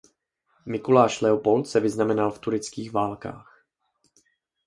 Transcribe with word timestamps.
Mikuláš 0.65 1.21
Leopold 1.21 1.67
se 1.67 1.79
vyznamenal 1.79 2.31
v 2.31 2.39
tureckých 2.39 2.91
válkách. 2.91 3.65